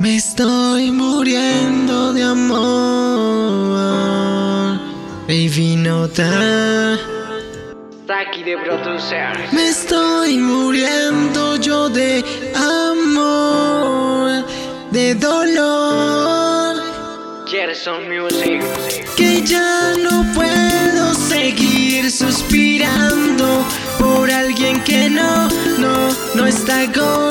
Me 0.00 0.14
estoy 0.14 0.92
muriendo 0.92 2.12
de 2.12 2.22
amor, 2.22 2.58
baby 5.26 5.74
nota. 5.74 6.96
Saki 8.06 8.44
de 8.44 8.56
producer. 8.58 9.36
Me 9.50 9.70
estoy 9.70 10.38
muriendo 10.38 11.56
yo 11.56 11.88
de 11.88 12.24
amor, 12.54 14.44
de 14.92 15.16
dolor. 15.16 16.76
Gerson 17.48 18.08
Music. 18.08 18.62
Que 19.16 19.42
ya 19.42 19.94
no 19.98 20.24
puedo 20.32 21.12
seguir 21.14 22.08
suspirando 22.08 23.64
por 23.98 24.30
alguien 24.30 24.80
que 24.84 25.10
no, 25.10 25.48
no, 25.78 26.08
no 26.36 26.46
está 26.46 26.84
conmigo. 26.92 27.27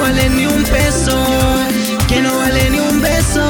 Vale 0.00 0.28
ni 0.30 0.46
un 0.46 0.62
peso, 0.64 1.16
que 2.06 2.20
no 2.20 2.36
vale 2.38 2.70
ni 2.70 2.80
un 2.80 3.00
beso, 3.00 3.46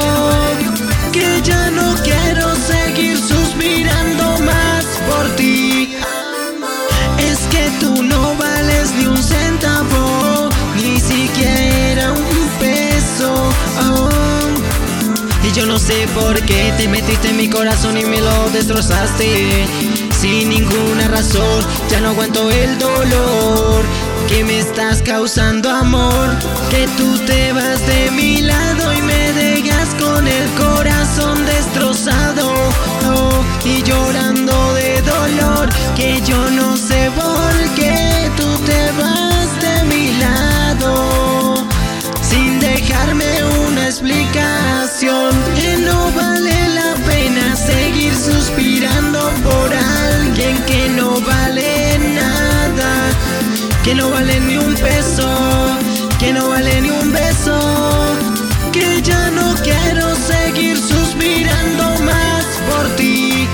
que 1.11 1.41
ya 1.43 1.69
no 1.71 1.95
quiero 2.03 2.55
seguir 2.55 3.17
suspirando 3.17 4.37
más 4.39 4.85
por 5.09 5.35
ti. 5.35 5.95
Es 7.19 7.39
que 7.51 7.69
tú 7.79 8.03
no 8.03 8.35
vales 8.35 8.91
ni 8.97 9.05
un 9.07 9.21
centavo, 9.21 10.49
ni 10.75 10.99
siquiera 10.99 12.13
un 12.13 12.49
peso. 12.59 13.51
oh. 13.81 14.09
Y 15.43 15.51
yo 15.51 15.65
no 15.65 15.77
sé 15.77 16.07
por 16.13 16.41
qué 16.41 16.73
te 16.77 16.87
metiste 16.87 17.29
en 17.29 17.37
mi 17.37 17.49
corazón 17.49 17.97
y 17.97 18.05
me 18.05 18.21
lo 18.21 18.49
destrozaste. 18.49 19.65
Sin 20.19 20.49
ninguna 20.49 21.07
razón, 21.07 21.65
ya 21.89 22.01
no 22.01 22.09
aguanto 22.09 22.51
el 22.51 22.77
dolor 22.77 23.68
que 24.29 24.43
me 24.43 24.59
estás 24.59 25.01
causando 25.01 25.69
amor. 25.69 26.29
Que 26.69 26.87
tú 26.97 27.17
te 27.25 27.51
vas 27.51 27.85
de 27.87 28.11
mi 28.11 28.41
lado 28.41 28.93
y 28.93 29.01
me 29.01 29.33
dejas 29.33 29.89
con 29.95 30.27
el 30.27 30.47
corazón 30.51 31.45
destrozado. 31.45 32.53
y 33.65 33.83
llorando 33.83 34.73
de 34.73 35.01
dolor, 35.01 35.69
que 35.95 36.21
yo 36.21 36.49
no 36.51 36.77
sé 36.77 37.11
por 37.15 37.75
qué 37.75 38.31
tú 38.37 38.47
te 38.65 38.91
vas 38.99 39.49
de 39.61 39.83
mi 39.83 40.13
lado 40.17 41.67
sin 42.21 42.59
dejarme 42.59 43.43
una 43.67 43.85
explicación. 43.85 44.48
Que 53.89 53.95
no 53.95 54.11
vale 54.11 54.39
ni 54.41 54.55
un 54.55 54.75
peso, 54.75 55.27
que 56.19 56.31
no 56.31 56.47
vale 56.49 56.79
ni 56.79 56.91
un 56.91 57.11
beso, 57.11 57.57
que 58.71 59.01
ya 59.01 59.31
no 59.31 59.55
quiero 59.63 60.15
seguir 60.15 60.77
suspirando 60.77 61.83
más 62.03 62.45
por 62.69 62.87
ti. 62.97 63.47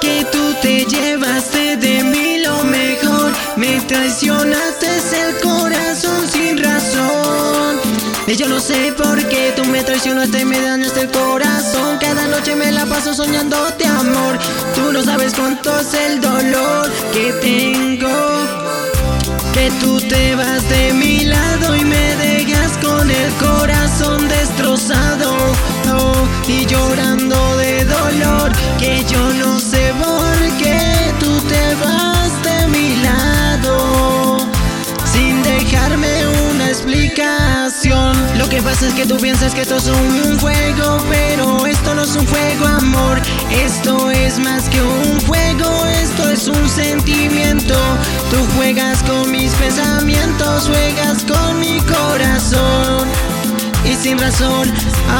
Que 0.00 0.24
tú 0.32 0.54
te 0.62 0.86
llevaste 0.86 1.76
de 1.76 2.02
mí 2.04 2.38
lo 2.38 2.64
mejor, 2.64 3.32
me 3.56 3.82
traicionaste 3.82 4.88
el 5.26 5.40
corazón 5.42 6.26
sin 6.32 6.56
razón. 6.56 7.80
Y 8.26 8.36
yo 8.36 8.48
no 8.48 8.60
sé 8.60 8.94
por 8.96 9.22
qué 9.28 9.52
tú 9.54 9.66
me 9.66 9.84
traicionaste 9.84 10.40
y 10.40 10.44
me 10.46 10.58
dañaste 10.58 11.02
el 11.02 11.10
corazón. 11.10 11.98
Cada 12.00 12.28
noche 12.28 12.56
me 12.56 12.72
la 12.72 12.86
paso 12.86 13.12
soñándote 13.12 13.84
amor. 13.84 14.38
Tú 14.74 14.90
no 14.90 15.02
sabes 15.02 15.34
cuánto 15.34 15.78
es 15.80 15.92
el 15.92 16.18
dolor 16.18 16.90
que 17.12 17.30
tengo. 17.42 18.62
Que 19.52 19.70
tú 19.80 20.00
te 20.00 20.34
vas 20.34 20.66
de 20.68 20.92
mi 20.94 21.24
lado 21.24 21.76
y 21.76 21.84
me 21.84 22.16
dejas 22.16 22.78
con 22.78 23.10
el 23.10 23.32
corazón 23.34 24.28
destrozado. 24.28 25.36
oh, 25.92 26.26
y 26.48 26.64
llorando 26.66 27.56
de 27.58 27.84
dolor. 27.84 28.52
Que 28.78 29.04
yo 29.04 29.32
no 29.34 29.58
sé 29.60 29.92
por 30.02 30.36
qué 30.58 31.12
tú 31.20 31.38
te 31.42 31.74
vas 31.84 32.32
de 32.42 32.66
mi 32.68 32.96
lado 33.02 34.38
sin 35.04 35.42
dejarme 35.42 36.26
una 36.50 36.68
explicación. 36.68 38.16
Lo 38.38 38.48
que 38.48 38.62
pasa 38.62 38.88
es 38.88 38.94
que 38.94 39.06
tú 39.06 39.16
piensas 39.18 39.54
que 39.54 39.62
esto 39.62 39.76
es 39.76 39.86
un 39.86 40.38
juego, 40.38 40.98
pero 41.10 41.41
esto 41.92 41.94
no 41.94 42.02
es 42.02 42.16
un 42.16 42.26
juego, 42.26 42.66
amor. 42.66 43.20
Esto 43.50 44.10
es 44.10 44.38
más 44.38 44.68
que 44.68 44.80
un 44.80 45.20
juego, 45.26 45.86
esto 46.02 46.30
es 46.30 46.48
un 46.48 46.68
sentimiento. 46.68 47.74
Tú 48.30 48.36
juegas 48.56 49.02
con 49.02 49.30
mis 49.30 49.52
pensamientos, 49.52 50.68
juegas 50.68 51.22
con 51.24 51.60
mi 51.60 51.80
corazón. 51.80 53.08
Y 53.84 53.94
sin 53.94 54.18
razón, 54.18 54.72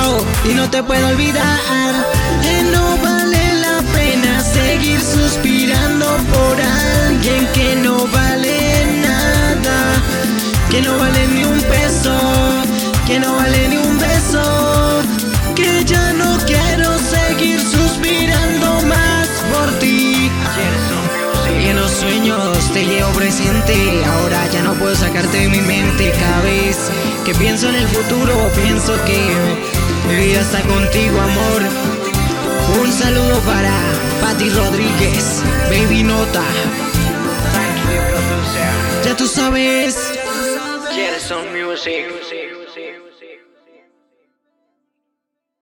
oh, 0.07 0.49
y 0.49 0.55
no 0.55 0.71
te 0.71 0.83
puedo 0.83 1.09
olvidar. 1.09 2.07
Que 2.43 2.63
no 2.63 2.97
vale 2.99 3.55
la 3.61 3.83
pena 3.93 4.41
seguir 4.41 5.01
suspirando 5.01 6.07
por 6.33 6.57
alguien 7.07 7.47
que 7.53 7.77
no 7.77 8.07
vale 8.07 8.52
te 22.73 22.85
llevo 22.85 23.11
presente, 23.13 23.75
ahora 24.05 24.47
ya 24.51 24.63
no 24.63 24.75
puedo 24.75 24.95
sacarte 24.95 25.37
de 25.37 25.49
mi 25.49 25.61
mente. 25.61 26.11
Cada 26.19 26.43
vez 26.43 26.91
que 27.25 27.35
pienso 27.35 27.69
en 27.69 27.75
el 27.75 27.89
futuro, 27.89 28.51
pienso 28.55 28.95
que 29.05 29.19
mi 30.09 30.17
vida 30.17 30.41
está 30.41 30.61
contigo, 30.63 31.21
amor. 31.21 31.63
Un 32.81 32.93
saludo 32.93 33.39
para 33.41 33.73
Patti 34.21 34.49
Rodríguez, 34.51 35.43
Baby 35.71 36.03
Nota. 36.03 36.45
Ya 39.05 39.17
tú 39.17 39.27
sabes. 39.27 40.13
Gerson 40.95 41.45
Music. 41.53 42.23